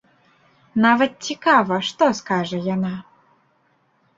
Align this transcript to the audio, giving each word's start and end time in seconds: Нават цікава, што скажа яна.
Нават 0.85 1.11
цікава, 1.29 1.75
што 1.91 2.09
скажа 2.21 2.61
яна. 2.75 2.93